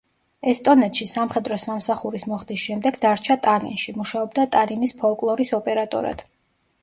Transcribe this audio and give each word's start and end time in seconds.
ესტონეთში 0.51 1.05
სამხედრო 1.09 1.57
სამსახურის 1.63 2.25
მოხდის 2.31 2.63
შემდეგ 2.63 2.97
დარჩა 3.05 3.37
ტალინში, 3.47 3.95
მუშაობდა 3.99 4.47
ტალინის 4.57 4.95
ფოლკლორის 5.03 5.53
ოპერატორად. 5.61 6.25